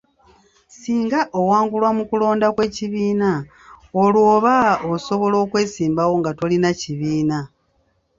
Singa 0.79 1.19
owangulwa 1.39 1.89
mu 1.97 2.03
kulonda 2.09 2.47
kw'ekibiina 2.55 3.31
olwo 4.01 4.21
oba 4.35 4.55
osobola 4.93 5.35
okwesimbawo 5.43 6.13
nga 6.19 6.31
tolina 6.39 6.69
kibiina. 6.79 7.39